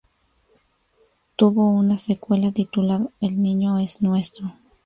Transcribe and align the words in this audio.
Tuvo 1.35 1.69
una 1.69 1.99
secuela 1.99 2.51
titulada 2.51 3.07
El 3.19 3.39
niño 3.39 3.77
es 3.77 4.01
nuestro. 4.01 4.51